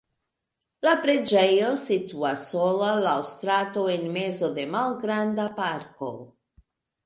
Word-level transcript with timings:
La 0.87 0.93
preĝejo 1.03 1.67
situas 1.81 2.47
sola 2.55 2.89
laŭ 3.05 3.15
strato 3.35 3.87
en 3.99 4.11
mezo 4.19 4.53
de 4.59 4.69
malgranda 4.75 5.49
parko. 5.63 6.13